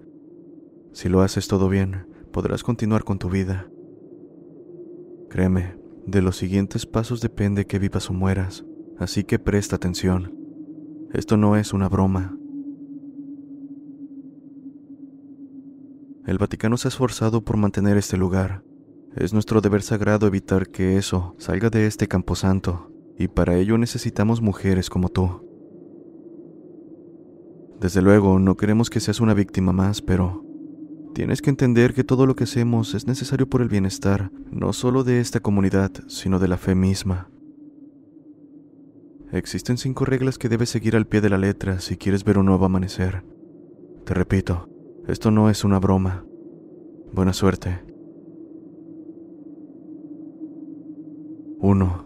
Si 0.93 1.09
lo 1.09 1.23
haces 1.23 1.49
todo 1.49 1.71
bien, 1.71 2.07
podrás 2.33 2.63
continuar 2.63 3.03
con 3.03 3.19
tu 3.19 3.31
vida. 3.31 3.67
Créeme, 5.31 5.79
de 6.05 6.21
los 6.21 6.37
siguientes 6.37 6.85
pasos 6.85 7.23
depende 7.23 7.67
que 7.67 7.79
vivas 7.79 8.11
o 8.11 8.13
mueras, 8.13 8.67
así 8.99 9.25
que 9.25 9.39
presta 9.39 9.77
atención. 9.77 10.37
Esto 11.15 11.39
no 11.39 11.57
es 11.57 11.73
una 11.73 11.89
broma. 11.89 12.37
El 16.27 16.39
Vaticano 16.39 16.79
se 16.79 16.89
ha 16.89 16.91
esforzado 16.91 17.45
por 17.45 17.59
mantener 17.59 17.99
este 17.99 18.17
lugar. 18.17 18.63
Es 19.15 19.35
nuestro 19.35 19.61
deber 19.61 19.83
sagrado 19.83 20.27
evitar 20.27 20.69
que 20.69 20.97
eso 20.97 21.35
salga 21.39 21.69
de 21.69 21.87
este 21.87 22.09
camposanto, 22.09 22.91
y 23.19 23.29
para 23.29 23.57
ello 23.57 23.77
necesitamos 23.77 24.41
mujeres 24.41 24.89
como 24.89 25.11
tú. 25.11 25.47
Desde 27.79 28.01
luego, 28.01 28.39
no 28.39 28.57
queremos 28.57 28.89
que 28.89 29.01
seas 29.01 29.21
una 29.21 29.35
víctima 29.35 29.73
más, 29.73 30.01
pero 30.01 30.43
tienes 31.13 31.43
que 31.43 31.51
entender 31.51 31.93
que 31.93 32.05
todo 32.05 32.25
lo 32.25 32.35
que 32.35 32.45
hacemos 32.45 32.95
es 32.95 33.07
necesario 33.07 33.47
por 33.47 33.61
el 33.61 33.69
bienestar, 33.69 34.31
no 34.51 34.73
solo 34.73 35.05
de 35.05 35.21
esta 35.21 35.41
comunidad, 35.41 35.93
sino 36.09 36.39
de 36.39 36.49
la 36.49 36.57
fe 36.57 36.75
misma. 36.75 37.29
Existen 39.31 39.77
cinco 39.77 40.07
reglas 40.07 40.39
que 40.39 40.49
debes 40.49 40.71
seguir 40.71 40.97
al 40.97 41.07
pie 41.07 41.21
de 41.21 41.29
la 41.29 41.39
letra 41.39 41.81
si 41.81 41.99
quieres 41.99 42.25
ver 42.25 42.39
un 42.39 42.47
nuevo 42.47 42.65
amanecer. 42.65 43.25
Te 44.07 44.15
repito, 44.15 44.74
esto 45.07 45.31
no 45.31 45.51
es 45.51 45.65
una 45.65 45.79
broma. 45.79 46.25
Buena 47.13 47.33
suerte. 47.33 47.81
1. 51.59 52.05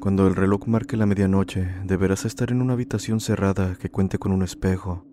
Cuando 0.00 0.26
el 0.26 0.34
reloj 0.34 0.66
marque 0.66 0.96
la 0.96 1.06
medianoche, 1.06 1.68
deberás 1.84 2.24
estar 2.24 2.50
en 2.50 2.62
una 2.62 2.72
habitación 2.72 3.20
cerrada 3.20 3.76
que 3.76 3.90
cuente 3.90 4.18
con 4.18 4.32
un 4.32 4.42
espejo. 4.42 5.06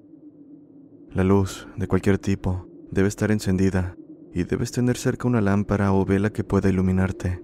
La 1.13 1.23
luz, 1.23 1.67
de 1.77 1.87
cualquier 1.87 2.17
tipo, 2.17 2.67
debe 2.89 3.07
estar 3.07 3.31
encendida 3.31 3.95
y 4.33 4.43
debes 4.43 4.71
tener 4.71 4.97
cerca 4.97 5.27
una 5.27 5.41
lámpara 5.41 5.93
o 5.93 6.03
vela 6.03 6.31
que 6.31 6.43
pueda 6.43 6.69
iluminarte, 6.69 7.43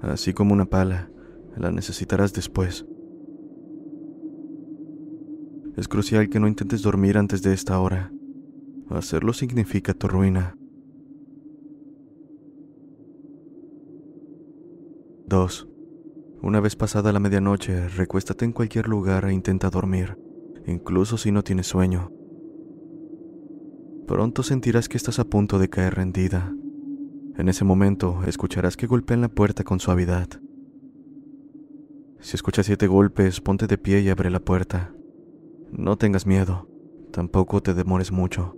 así 0.00 0.32
como 0.32 0.52
una 0.52 0.66
pala. 0.66 1.10
La 1.56 1.70
necesitarás 1.70 2.32
después. 2.32 2.84
Es 5.76 5.88
crucial 5.88 6.28
que 6.28 6.40
no 6.40 6.48
intentes 6.48 6.82
dormir 6.82 7.16
antes 7.16 7.42
de 7.42 7.52
esta 7.54 7.78
hora. 7.80 8.12
Hacerlo 8.88 9.32
significa 9.32 9.94
tu 9.94 10.06
ruina. 10.06 10.56
2. 15.26 15.68
Una 16.42 16.60
vez 16.60 16.76
pasada 16.76 17.12
la 17.12 17.18
medianoche, 17.18 17.88
recuéstate 17.88 18.44
en 18.44 18.52
cualquier 18.52 18.86
lugar 18.86 19.24
e 19.24 19.32
intenta 19.32 19.70
dormir, 19.70 20.16
incluso 20.66 21.18
si 21.18 21.32
no 21.32 21.42
tienes 21.42 21.66
sueño. 21.66 22.12
Pronto 24.06 24.44
sentirás 24.44 24.88
que 24.88 24.96
estás 24.96 25.18
a 25.18 25.24
punto 25.24 25.58
de 25.58 25.68
caer 25.68 25.96
rendida. 25.96 26.54
En 27.36 27.48
ese 27.48 27.64
momento 27.64 28.20
escucharás 28.24 28.76
que 28.76 28.86
golpean 28.86 29.20
la 29.20 29.28
puerta 29.28 29.64
con 29.64 29.80
suavidad. 29.80 30.28
Si 32.20 32.36
escuchas 32.36 32.66
siete 32.66 32.86
golpes, 32.86 33.40
ponte 33.40 33.66
de 33.66 33.78
pie 33.78 34.00
y 34.00 34.10
abre 34.10 34.30
la 34.30 34.40
puerta. 34.40 34.94
No 35.72 35.98
tengas 35.98 36.24
miedo, 36.24 36.68
tampoco 37.10 37.60
te 37.60 37.74
demores 37.74 38.12
mucho. 38.12 38.56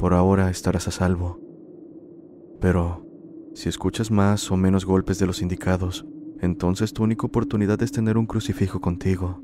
Por 0.00 0.14
ahora 0.14 0.48
estarás 0.48 0.88
a 0.88 0.92
salvo. 0.92 1.38
Pero, 2.58 3.06
si 3.52 3.68
escuchas 3.68 4.10
más 4.10 4.50
o 4.50 4.56
menos 4.56 4.86
golpes 4.86 5.18
de 5.18 5.26
los 5.26 5.42
indicados, 5.42 6.06
entonces 6.40 6.94
tu 6.94 7.02
única 7.02 7.26
oportunidad 7.26 7.82
es 7.82 7.92
tener 7.92 8.16
un 8.16 8.24
crucifijo 8.24 8.80
contigo. 8.80 9.42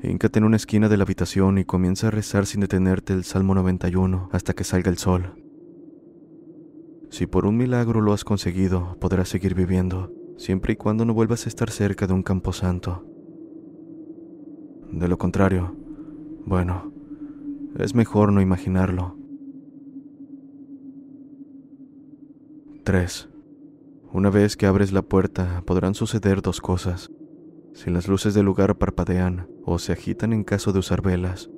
Híncate 0.00 0.38
en 0.38 0.44
una 0.44 0.54
esquina 0.54 0.88
de 0.88 0.96
la 0.96 1.02
habitación 1.02 1.58
y 1.58 1.64
comienza 1.64 2.06
a 2.06 2.10
rezar 2.12 2.46
sin 2.46 2.60
detenerte 2.60 3.14
el 3.14 3.24
Salmo 3.24 3.56
91 3.56 4.28
hasta 4.30 4.54
que 4.54 4.62
salga 4.62 4.90
el 4.90 4.98
sol. 4.98 5.34
Si 7.10 7.26
por 7.26 7.44
un 7.44 7.56
milagro 7.56 8.00
lo 8.00 8.12
has 8.12 8.22
conseguido, 8.22 8.96
podrás 9.00 9.28
seguir 9.28 9.56
viviendo, 9.56 10.12
siempre 10.36 10.74
y 10.74 10.76
cuando 10.76 11.04
no 11.04 11.14
vuelvas 11.14 11.46
a 11.46 11.48
estar 11.48 11.68
cerca 11.68 12.06
de 12.06 12.12
un 12.14 12.22
camposanto. 12.22 13.04
De 14.92 15.08
lo 15.08 15.18
contrario, 15.18 15.74
bueno, 16.46 16.92
es 17.76 17.96
mejor 17.96 18.32
no 18.32 18.40
imaginarlo. 18.40 19.20
3. 22.84 23.28
Una 24.12 24.28
vez 24.28 24.56
que 24.56 24.66
abres 24.66 24.92
la 24.92 25.02
puerta, 25.02 25.62
podrán 25.64 25.94
suceder 25.94 26.42
dos 26.42 26.60
cosas. 26.60 27.12
Si 27.74 27.90
las 27.90 28.08
luces 28.08 28.34
del 28.34 28.44
lugar 28.44 28.76
parpadean 28.76 29.46
o 29.64 29.78
se 29.78 29.92
agitan 29.92 30.32
en 30.32 30.42
caso 30.42 30.72
de 30.72 30.80
usar 30.80 31.00
velas, 31.00 31.48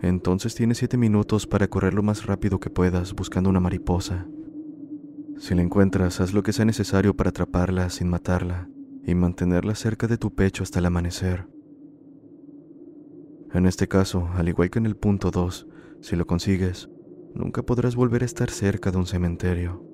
entonces 0.00 0.56
tienes 0.56 0.78
siete 0.78 0.96
minutos 0.96 1.46
para 1.46 1.68
correr 1.68 1.94
lo 1.94 2.02
más 2.02 2.26
rápido 2.26 2.58
que 2.58 2.68
puedas 2.68 3.14
buscando 3.14 3.48
una 3.48 3.60
mariposa. 3.60 4.26
Si 5.38 5.54
la 5.54 5.62
encuentras, 5.62 6.20
haz 6.20 6.34
lo 6.34 6.42
que 6.42 6.52
sea 6.52 6.64
necesario 6.64 7.16
para 7.16 7.30
atraparla 7.30 7.88
sin 7.88 8.08
matarla 8.08 8.68
y 9.04 9.14
mantenerla 9.14 9.76
cerca 9.76 10.08
de 10.08 10.18
tu 10.18 10.34
pecho 10.34 10.64
hasta 10.64 10.80
el 10.80 10.86
amanecer. 10.86 11.46
En 13.54 13.66
este 13.66 13.86
caso, 13.86 14.28
al 14.34 14.48
igual 14.48 14.68
que 14.70 14.80
en 14.80 14.86
el 14.86 14.96
punto 14.96 15.30
2, 15.30 15.68
si 16.00 16.16
lo 16.16 16.26
consigues, 16.26 16.90
nunca 17.34 17.62
podrás 17.62 17.94
volver 17.94 18.22
a 18.22 18.26
estar 18.26 18.50
cerca 18.50 18.90
de 18.90 18.98
un 18.98 19.06
cementerio. 19.06 19.91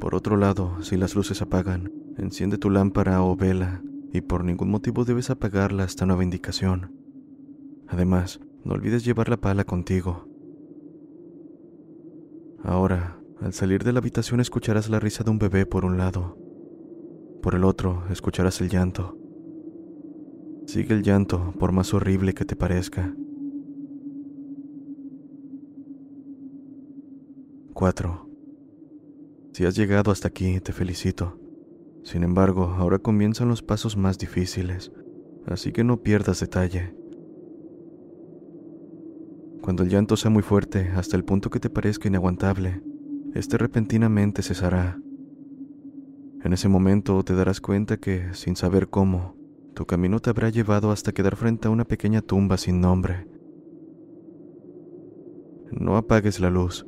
Por 0.00 0.14
otro 0.14 0.38
lado, 0.38 0.82
si 0.82 0.96
las 0.96 1.14
luces 1.14 1.42
apagan, 1.42 1.92
enciende 2.16 2.56
tu 2.56 2.70
lámpara 2.70 3.22
o 3.22 3.36
vela 3.36 3.82
y 4.12 4.22
por 4.22 4.44
ningún 4.44 4.70
motivo 4.70 5.04
debes 5.04 5.28
apagarla 5.28 5.84
hasta 5.84 6.06
nueva 6.06 6.24
indicación. 6.24 6.94
Además, 7.86 8.40
no 8.64 8.72
olvides 8.72 9.04
llevar 9.04 9.28
la 9.28 9.36
pala 9.36 9.64
contigo. 9.64 10.26
Ahora, 12.62 13.20
al 13.40 13.52
salir 13.52 13.84
de 13.84 13.92
la 13.92 13.98
habitación 13.98 14.40
escucharás 14.40 14.88
la 14.88 15.00
risa 15.00 15.22
de 15.22 15.30
un 15.30 15.38
bebé 15.38 15.66
por 15.66 15.84
un 15.84 15.98
lado. 15.98 16.38
Por 17.42 17.54
el 17.54 17.64
otro, 17.64 18.04
escucharás 18.10 18.60
el 18.62 18.70
llanto. 18.70 19.18
Sigue 20.66 20.94
el 20.94 21.02
llanto, 21.02 21.52
por 21.58 21.72
más 21.72 21.92
horrible 21.92 22.32
que 22.32 22.44
te 22.46 22.56
parezca. 22.56 23.14
4. 27.74 28.29
Si 29.52 29.64
has 29.64 29.74
llegado 29.74 30.12
hasta 30.12 30.28
aquí, 30.28 30.60
te 30.60 30.72
felicito. 30.72 31.38
Sin 32.04 32.22
embargo, 32.22 32.64
ahora 32.78 32.98
comienzan 32.98 33.48
los 33.48 33.62
pasos 33.62 33.96
más 33.96 34.16
difíciles, 34.16 34.92
así 35.46 35.72
que 35.72 35.82
no 35.82 36.02
pierdas 36.02 36.40
detalle. 36.40 36.94
Cuando 39.60 39.82
el 39.82 39.90
llanto 39.90 40.16
sea 40.16 40.30
muy 40.30 40.42
fuerte, 40.42 40.90
hasta 40.94 41.16
el 41.16 41.24
punto 41.24 41.50
que 41.50 41.60
te 41.60 41.68
parezca 41.68 42.08
inaguantable, 42.08 42.82
este 43.34 43.58
repentinamente 43.58 44.42
cesará. 44.42 44.98
En 46.42 46.52
ese 46.52 46.68
momento 46.68 47.22
te 47.24 47.34
darás 47.34 47.60
cuenta 47.60 47.98
que, 47.98 48.32
sin 48.32 48.56
saber 48.56 48.88
cómo, 48.88 49.36
tu 49.74 49.84
camino 49.84 50.20
te 50.20 50.30
habrá 50.30 50.48
llevado 50.48 50.90
hasta 50.92 51.12
quedar 51.12 51.36
frente 51.36 51.68
a 51.68 51.70
una 51.70 51.84
pequeña 51.84 52.22
tumba 52.22 52.56
sin 52.56 52.80
nombre. 52.80 53.26
No 55.72 55.96
apagues 55.96 56.40
la 56.40 56.50
luz, 56.50 56.86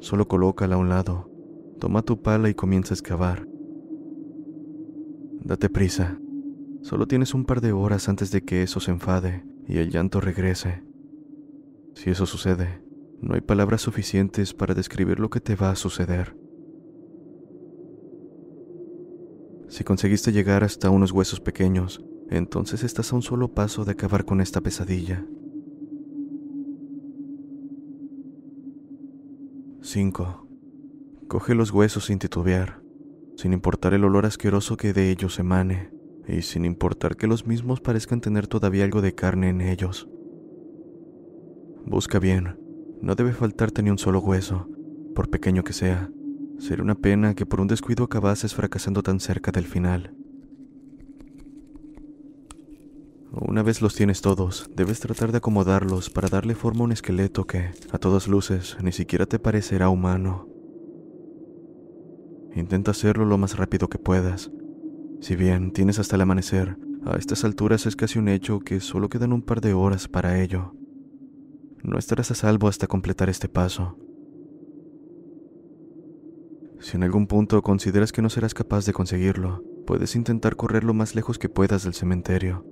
solo 0.00 0.26
colócala 0.26 0.76
a 0.76 0.78
un 0.78 0.88
lado 0.88 1.33
Toma 1.78 2.02
tu 2.02 2.22
pala 2.22 2.48
y 2.48 2.54
comienza 2.54 2.94
a 2.94 2.96
excavar. 2.96 3.46
Date 5.42 5.68
prisa. 5.68 6.18
Solo 6.82 7.06
tienes 7.06 7.34
un 7.34 7.44
par 7.44 7.60
de 7.60 7.72
horas 7.72 8.08
antes 8.08 8.30
de 8.30 8.42
que 8.42 8.62
eso 8.62 8.80
se 8.80 8.90
enfade 8.90 9.44
y 9.66 9.78
el 9.78 9.90
llanto 9.90 10.20
regrese. 10.20 10.82
Si 11.94 12.10
eso 12.10 12.26
sucede, 12.26 12.82
no 13.20 13.34
hay 13.34 13.40
palabras 13.40 13.80
suficientes 13.80 14.52
para 14.52 14.74
describir 14.74 15.18
lo 15.18 15.30
que 15.30 15.40
te 15.40 15.56
va 15.56 15.70
a 15.70 15.76
suceder. 15.76 16.36
Si 19.68 19.82
conseguiste 19.82 20.32
llegar 20.32 20.62
hasta 20.62 20.90
unos 20.90 21.12
huesos 21.12 21.40
pequeños, 21.40 22.04
entonces 22.30 22.84
estás 22.84 23.12
a 23.12 23.16
un 23.16 23.22
solo 23.22 23.54
paso 23.54 23.84
de 23.84 23.92
acabar 23.92 24.24
con 24.24 24.40
esta 24.40 24.60
pesadilla. 24.60 25.26
5. 29.80 30.43
Coge 31.28 31.54
los 31.54 31.70
huesos 31.70 32.06
sin 32.06 32.18
titubear, 32.18 32.80
sin 33.36 33.52
importar 33.52 33.94
el 33.94 34.04
olor 34.04 34.26
asqueroso 34.26 34.76
que 34.76 34.92
de 34.92 35.10
ellos 35.10 35.38
emane, 35.38 35.90
y 36.28 36.42
sin 36.42 36.64
importar 36.64 37.16
que 37.16 37.26
los 37.26 37.46
mismos 37.46 37.80
parezcan 37.80 38.20
tener 38.20 38.46
todavía 38.46 38.84
algo 38.84 39.00
de 39.00 39.14
carne 39.14 39.48
en 39.48 39.60
ellos. 39.60 40.08
Busca 41.86 42.18
bien, 42.18 42.58
no 43.00 43.14
debe 43.14 43.32
faltarte 43.32 43.82
ni 43.82 43.90
un 43.90 43.98
solo 43.98 44.20
hueso, 44.20 44.68
por 45.14 45.28
pequeño 45.28 45.64
que 45.64 45.72
sea. 45.72 46.10
Sería 46.58 46.84
una 46.84 46.94
pena 46.94 47.34
que 47.34 47.46
por 47.46 47.60
un 47.60 47.66
descuido 47.66 48.04
acabases 48.04 48.54
fracasando 48.54 49.02
tan 49.02 49.20
cerca 49.20 49.50
del 49.50 49.64
final. 49.64 50.14
Una 53.32 53.62
vez 53.62 53.82
los 53.82 53.94
tienes 53.94 54.20
todos, 54.20 54.70
debes 54.76 55.00
tratar 55.00 55.32
de 55.32 55.38
acomodarlos 55.38 56.08
para 56.08 56.28
darle 56.28 56.54
forma 56.54 56.82
a 56.82 56.84
un 56.84 56.92
esqueleto 56.92 57.46
que, 57.46 57.70
a 57.90 57.98
todas 57.98 58.28
luces, 58.28 58.76
ni 58.80 58.92
siquiera 58.92 59.26
te 59.26 59.38
parecerá 59.38 59.88
humano. 59.88 60.53
Intenta 62.54 62.92
hacerlo 62.92 63.24
lo 63.24 63.36
más 63.36 63.56
rápido 63.56 63.88
que 63.88 63.98
puedas. 63.98 64.50
Si 65.20 65.34
bien 65.34 65.72
tienes 65.72 65.98
hasta 65.98 66.16
el 66.16 66.22
amanecer, 66.22 66.78
a 67.04 67.16
estas 67.16 67.44
alturas 67.44 67.86
es 67.86 67.96
casi 67.96 68.18
un 68.18 68.28
hecho 68.28 68.60
que 68.60 68.80
solo 68.80 69.08
quedan 69.08 69.32
un 69.32 69.42
par 69.42 69.60
de 69.60 69.74
horas 69.74 70.06
para 70.06 70.40
ello. 70.40 70.74
No 71.82 71.98
estarás 71.98 72.30
a 72.30 72.34
salvo 72.34 72.68
hasta 72.68 72.86
completar 72.86 73.28
este 73.28 73.48
paso. 73.48 73.98
Si 76.78 76.96
en 76.96 77.02
algún 77.02 77.26
punto 77.26 77.62
consideras 77.62 78.12
que 78.12 78.22
no 78.22 78.30
serás 78.30 78.54
capaz 78.54 78.86
de 78.86 78.92
conseguirlo, 78.92 79.62
puedes 79.86 80.14
intentar 80.16 80.54
correr 80.54 80.84
lo 80.84 80.94
más 80.94 81.14
lejos 81.14 81.38
que 81.38 81.48
puedas 81.48 81.84
del 81.84 81.94
cementerio. 81.94 82.64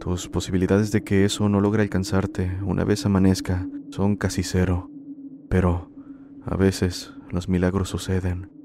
Tus 0.00 0.28
posibilidades 0.28 0.90
de 0.90 1.04
que 1.04 1.24
eso 1.24 1.48
no 1.48 1.60
logre 1.60 1.82
alcanzarte 1.82 2.58
una 2.62 2.84
vez 2.84 3.06
amanezca 3.06 3.68
son 3.90 4.16
casi 4.16 4.42
cero, 4.42 4.90
pero 5.48 5.90
a 6.44 6.56
veces 6.56 7.12
los 7.30 7.48
milagros 7.48 7.88
suceden. 7.90 8.61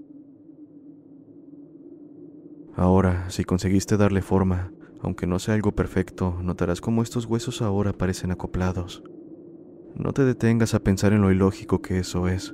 Ahora, 2.77 3.27
si 3.31 3.43
conseguiste 3.43 3.97
darle 3.97 4.21
forma, 4.21 4.71
aunque 5.01 5.25
no 5.25 5.39
sea 5.39 5.55
algo 5.55 5.71
perfecto, 5.71 6.37
notarás 6.43 6.79
cómo 6.79 7.01
estos 7.01 7.25
huesos 7.25 7.63
ahora 7.63 7.91
parecen 7.91 8.29
acoplados. 8.29 9.01
No 9.95 10.13
te 10.13 10.23
detengas 10.23 10.75
a 10.75 10.79
pensar 10.79 11.11
en 11.11 11.23
lo 11.23 11.31
ilógico 11.31 11.81
que 11.81 11.97
eso 11.97 12.27
es. 12.27 12.53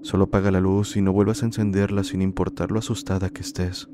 Solo 0.00 0.24
apaga 0.24 0.50
la 0.50 0.62
luz 0.62 0.96
y 0.96 1.02
no 1.02 1.12
vuelvas 1.12 1.42
a 1.42 1.44
encenderla 1.44 2.04
sin 2.04 2.22
importar 2.22 2.72
lo 2.72 2.78
asustada 2.78 3.28
que 3.28 3.42
estés. 3.42 3.90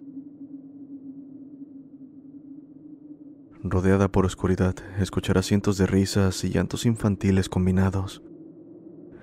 Rodeada 3.65 4.07
por 4.07 4.25
oscuridad, 4.25 4.77
escucharás 5.01 5.47
cientos 5.47 5.79
de 5.79 5.87
risas 5.87 6.45
y 6.45 6.51
llantos 6.51 6.87
infantiles 6.87 7.49
combinados. 7.49 8.23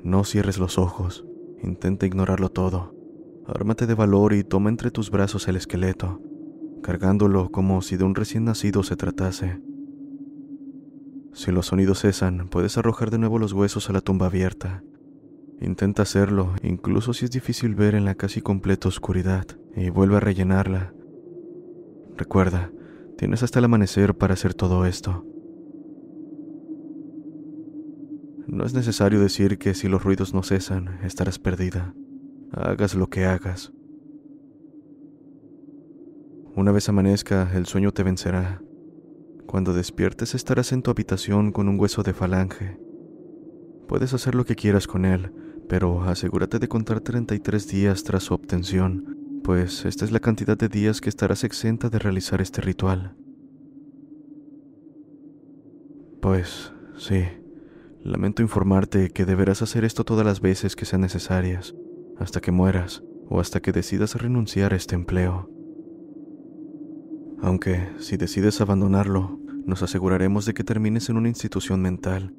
No 0.04 0.26
cierres 0.26 0.60
los 0.60 0.78
ojos, 0.78 1.26
intenta 1.64 2.06
ignorarlo 2.06 2.50
todo. 2.50 2.94
Ármate 3.48 3.88
de 3.88 3.94
valor 3.94 4.34
y 4.34 4.44
toma 4.44 4.70
entre 4.70 4.92
tus 4.92 5.10
brazos 5.10 5.48
el 5.48 5.56
esqueleto 5.56 6.20
cargándolo 6.84 7.50
como 7.50 7.82
si 7.82 7.98
de 7.98 8.04
un 8.04 8.14
recién 8.14 8.46
nacido 8.46 8.84
se 8.84 8.96
tratase. 8.96 9.60
Si 11.34 11.52
los 11.52 11.66
sonidos 11.68 12.02
cesan, 12.02 12.48
puedes 12.50 12.78
arrojar 12.78 13.10
de 13.10 13.18
nuevo 13.18 13.40
los 13.40 13.54
huesos 13.54 13.90
a 13.90 13.94
la 13.94 14.02
tumba 14.02 14.28
abierta. 14.28 14.84
Intenta 15.60 16.04
hacerlo, 16.04 16.54
incluso 16.62 17.14
si 17.14 17.26
es 17.26 17.32
difícil 17.32 17.74
ver 17.74 17.96
en 17.96 18.06
la 18.06 18.14
casi 18.14 18.42
completa 18.42 18.88
oscuridad, 18.88 19.48
y 19.76 19.90
vuelve 19.90 20.18
a 20.18 20.20
rellenarla. 20.20 20.94
Recuerda, 22.16 22.72
tienes 23.18 23.42
hasta 23.42 23.58
el 23.58 23.66
amanecer 23.66 24.16
para 24.16 24.36
hacer 24.36 24.54
todo 24.54 24.86
esto. 24.86 25.26
No 28.46 28.66
es 28.66 28.74
necesario 28.74 29.20
decir 29.20 29.58
que 29.58 29.74
si 29.74 29.88
los 29.88 30.04
ruidos 30.04 30.34
no 30.34 30.44
cesan, 30.44 31.00
estarás 31.04 31.40
perdida. 31.40 31.96
Hagas 32.52 32.94
lo 32.94 33.08
que 33.08 33.26
hagas. 33.26 33.74
Una 36.56 36.72
vez 36.72 36.88
amanezca, 36.88 37.50
el 37.56 37.66
sueño 37.66 37.92
te 37.94 38.04
vencerá. 38.04 38.62
Cuando 39.48 39.74
despiertes 39.74 40.36
estarás 40.36 40.72
en 40.72 40.84
tu 40.84 40.92
habitación 40.92 41.52
con 41.52 41.68
un 41.68 41.80
hueso 41.80 42.04
de 42.04 42.14
falange. 42.14 42.78
Puedes 43.88 44.14
hacer 44.14 44.36
lo 44.36 44.46
que 44.46 44.56
quieras 44.56 44.86
con 44.86 45.06
él, 45.06 45.34
pero 45.68 46.04
asegúrate 46.04 46.60
de 46.60 46.68
contar 46.68 47.02
33 47.02 47.68
días 47.68 48.04
tras 48.04 48.24
su 48.24 48.36
obtención, 48.36 49.18
pues 49.44 49.84
esta 49.86 50.06
es 50.06 50.12
la 50.12 50.20
cantidad 50.20 50.56
de 50.56 50.70
días 50.70 51.02
que 51.02 51.10
estarás 51.10 51.44
exenta 51.44 51.90
de 51.90 51.98
realizar 51.98 52.40
este 52.40 52.62
ritual. 52.62 53.16
Pues 56.22 56.72
sí, 56.98 57.24
lamento 58.04 58.44
informarte 58.44 59.10
que 59.10 59.26
deberás 59.26 59.64
hacer 59.64 59.86
esto 59.86 60.04
todas 60.04 60.26
las 60.26 60.40
veces 60.40 60.76
que 60.76 60.86
sean 60.86 61.02
necesarias, 61.02 61.74
hasta 62.20 62.42
que 62.42 62.52
mueras 62.52 63.04
o 63.28 63.40
hasta 63.40 63.60
que 63.60 63.72
decidas 63.72 64.16
renunciar 64.16 64.74
a 64.74 64.78
este 64.78 64.94
empleo. 64.96 65.53
Aunque, 67.44 67.90
si 68.00 68.16
decides 68.16 68.62
abandonarlo, 68.62 69.38
nos 69.66 69.84
aseguraremos 69.84 70.46
de 70.46 70.54
que 70.54 70.64
termines 70.64 71.10
en 71.10 71.18
una 71.18 71.28
institución 71.28 71.82
mental, 71.82 72.34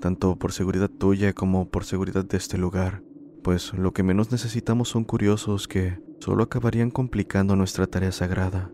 tanto 0.00 0.36
por 0.36 0.52
seguridad 0.52 0.90
tuya 0.90 1.32
como 1.32 1.70
por 1.70 1.84
seguridad 1.84 2.26
de 2.26 2.36
este 2.36 2.58
lugar, 2.58 3.02
pues 3.42 3.72
lo 3.72 3.94
que 3.94 4.02
menos 4.02 4.30
necesitamos 4.30 4.90
son 4.90 5.04
curiosos 5.04 5.66
que 5.66 5.98
solo 6.18 6.42
acabarían 6.42 6.90
complicando 6.90 7.56
nuestra 7.56 7.86
tarea 7.86 8.12
sagrada. 8.12 8.70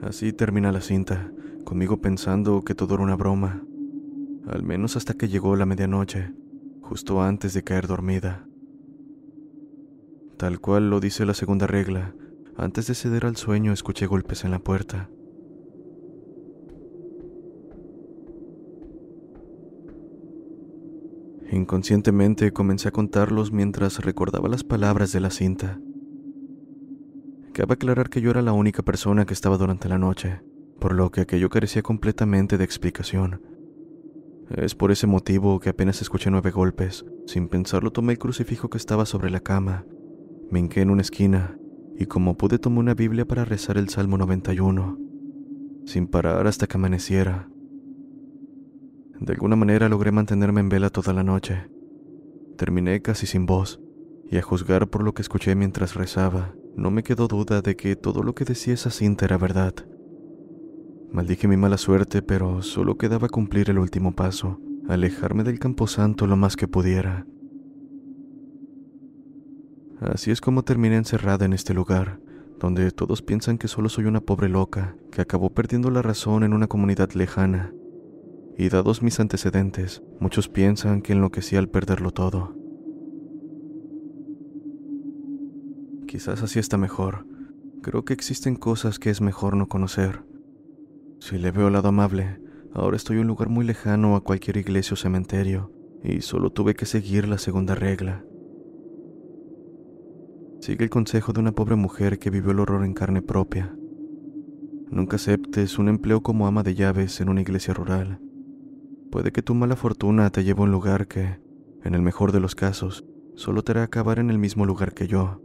Así 0.00 0.32
termina 0.32 0.70
la 0.70 0.80
cinta, 0.80 1.32
conmigo 1.64 2.00
pensando 2.00 2.62
que 2.62 2.76
todo 2.76 2.94
era 2.94 3.02
una 3.02 3.16
broma, 3.16 3.64
al 4.46 4.62
menos 4.62 4.96
hasta 4.96 5.14
que 5.14 5.26
llegó 5.26 5.56
la 5.56 5.66
medianoche, 5.66 6.32
justo 6.80 7.20
antes 7.20 7.54
de 7.54 7.64
caer 7.64 7.88
dormida. 7.88 8.47
Tal 10.38 10.60
cual 10.60 10.88
lo 10.88 11.00
dice 11.00 11.26
la 11.26 11.34
segunda 11.34 11.66
regla, 11.66 12.14
antes 12.56 12.86
de 12.86 12.94
ceder 12.94 13.26
al 13.26 13.36
sueño 13.36 13.72
escuché 13.72 14.06
golpes 14.06 14.44
en 14.44 14.52
la 14.52 14.60
puerta. 14.60 15.10
Inconscientemente 21.50 22.52
comencé 22.52 22.86
a 22.86 22.92
contarlos 22.92 23.50
mientras 23.50 23.98
recordaba 23.98 24.48
las 24.48 24.62
palabras 24.62 25.10
de 25.10 25.18
la 25.18 25.30
cinta. 25.30 25.80
Cabe 27.52 27.74
aclarar 27.74 28.08
que 28.08 28.20
yo 28.20 28.30
era 28.30 28.40
la 28.40 28.52
única 28.52 28.84
persona 28.84 29.26
que 29.26 29.34
estaba 29.34 29.58
durante 29.58 29.88
la 29.88 29.98
noche, 29.98 30.40
por 30.78 30.94
lo 30.94 31.10
que 31.10 31.22
aquello 31.22 31.50
carecía 31.50 31.82
completamente 31.82 32.58
de 32.58 32.64
explicación. 32.64 33.42
Es 34.50 34.76
por 34.76 34.92
ese 34.92 35.08
motivo 35.08 35.58
que 35.58 35.70
apenas 35.70 36.00
escuché 36.00 36.30
nueve 36.30 36.52
golpes. 36.52 37.04
Sin 37.26 37.48
pensarlo 37.48 37.90
tomé 37.90 38.12
el 38.12 38.18
crucifijo 38.20 38.70
que 38.70 38.78
estaba 38.78 39.04
sobre 39.04 39.30
la 39.30 39.40
cama, 39.40 39.84
me 40.50 40.58
hinqué 40.58 40.80
en 40.80 40.90
una 40.90 41.02
esquina 41.02 41.58
y 41.98 42.06
como 42.06 42.36
pude 42.36 42.58
tomé 42.58 42.78
una 42.78 42.94
Biblia 42.94 43.26
para 43.26 43.44
rezar 43.44 43.76
el 43.76 43.88
Salmo 43.88 44.16
91, 44.18 44.98
sin 45.84 46.06
parar 46.06 46.46
hasta 46.46 46.66
que 46.66 46.76
amaneciera. 46.76 47.48
De 49.18 49.32
alguna 49.32 49.56
manera 49.56 49.88
logré 49.88 50.12
mantenerme 50.12 50.60
en 50.60 50.68
vela 50.68 50.90
toda 50.90 51.12
la 51.12 51.24
noche. 51.24 51.68
Terminé 52.56 53.02
casi 53.02 53.26
sin 53.26 53.46
voz, 53.46 53.80
y 54.30 54.36
a 54.36 54.42
juzgar 54.42 54.88
por 54.88 55.02
lo 55.02 55.12
que 55.12 55.22
escuché 55.22 55.56
mientras 55.56 55.94
rezaba, 55.94 56.54
no 56.76 56.92
me 56.92 57.02
quedó 57.02 57.26
duda 57.26 57.62
de 57.62 57.74
que 57.74 57.96
todo 57.96 58.22
lo 58.22 58.34
que 58.34 58.44
decía 58.44 58.74
esa 58.74 58.90
cinta 58.90 59.24
era 59.24 59.38
verdad. 59.38 59.74
Maldije 61.10 61.48
mi 61.48 61.56
mala 61.56 61.78
suerte, 61.78 62.22
pero 62.22 62.62
solo 62.62 62.96
quedaba 62.96 63.28
cumplir 63.28 63.70
el 63.70 63.78
último 63.78 64.14
paso, 64.14 64.60
alejarme 64.88 65.42
del 65.42 65.58
camposanto 65.58 66.28
lo 66.28 66.36
más 66.36 66.54
que 66.54 66.68
pudiera. 66.68 67.26
Así 70.00 70.30
es 70.30 70.40
como 70.40 70.62
terminé 70.62 70.96
encerrada 70.96 71.44
en 71.44 71.52
este 71.52 71.74
lugar, 71.74 72.20
donde 72.60 72.90
todos 72.92 73.22
piensan 73.22 73.58
que 73.58 73.68
solo 73.68 73.88
soy 73.88 74.04
una 74.04 74.20
pobre 74.20 74.48
loca 74.48 74.96
que 75.10 75.20
acabó 75.20 75.50
perdiendo 75.50 75.90
la 75.90 76.02
razón 76.02 76.44
en 76.44 76.52
una 76.52 76.68
comunidad 76.68 77.10
lejana. 77.12 77.72
Y 78.56 78.68
dados 78.68 79.02
mis 79.02 79.18
antecedentes, 79.20 80.02
muchos 80.20 80.48
piensan 80.48 81.02
que 81.02 81.12
enloquecí 81.12 81.56
al 81.56 81.68
perderlo 81.68 82.10
todo. 82.12 82.54
Quizás 86.06 86.42
así 86.42 86.58
está 86.58 86.78
mejor. 86.78 87.26
Creo 87.82 88.04
que 88.04 88.14
existen 88.14 88.56
cosas 88.56 88.98
que 88.98 89.10
es 89.10 89.20
mejor 89.20 89.56
no 89.56 89.68
conocer. 89.68 90.24
Si 91.20 91.38
le 91.38 91.50
veo 91.50 91.70
lado 91.70 91.88
amable, 91.88 92.40
ahora 92.72 92.96
estoy 92.96 93.16
en 93.16 93.22
un 93.22 93.28
lugar 93.28 93.48
muy 93.48 93.64
lejano 93.64 94.16
a 94.16 94.22
cualquier 94.22 94.56
iglesia 94.56 94.94
o 94.94 94.96
cementerio, 94.96 95.72
y 96.02 96.20
solo 96.20 96.50
tuve 96.50 96.74
que 96.74 96.86
seguir 96.86 97.28
la 97.28 97.38
segunda 97.38 97.74
regla. 97.74 98.24
Sigue 100.60 100.84
el 100.84 100.90
consejo 100.90 101.32
de 101.32 101.40
una 101.40 101.52
pobre 101.52 101.76
mujer 101.76 102.18
que 102.18 102.30
vivió 102.30 102.50
el 102.50 102.60
horror 102.60 102.84
en 102.84 102.92
carne 102.92 103.22
propia. 103.22 103.74
Nunca 104.90 105.16
aceptes 105.16 105.78
un 105.78 105.88
empleo 105.88 106.22
como 106.22 106.46
ama 106.46 106.62
de 106.62 106.74
llaves 106.74 107.20
en 107.20 107.28
una 107.28 107.42
iglesia 107.42 107.74
rural. 107.74 108.20
Puede 109.10 109.30
que 109.30 109.42
tu 109.42 109.54
mala 109.54 109.76
fortuna 109.76 110.30
te 110.30 110.42
lleve 110.42 110.60
a 110.60 110.64
un 110.64 110.72
lugar 110.72 111.06
que, 111.06 111.40
en 111.84 111.94
el 111.94 112.02
mejor 112.02 112.32
de 112.32 112.40
los 112.40 112.54
casos, 112.54 113.04
solo 113.36 113.62
te 113.62 113.72
hará 113.72 113.84
acabar 113.84 114.18
en 114.18 114.30
el 114.30 114.38
mismo 114.38 114.66
lugar 114.66 114.94
que 114.94 115.06
yo. 115.06 115.40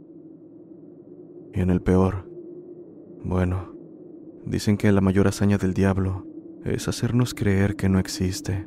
Y 1.54 1.60
en 1.60 1.70
el 1.70 1.80
peor, 1.80 2.28
bueno, 3.22 3.72
dicen 4.44 4.76
que 4.76 4.90
la 4.90 5.00
mayor 5.00 5.28
hazaña 5.28 5.58
del 5.58 5.74
diablo 5.74 6.26
es 6.64 6.88
hacernos 6.88 7.34
creer 7.34 7.76
que 7.76 7.88
no 7.88 8.00
existe. 8.00 8.66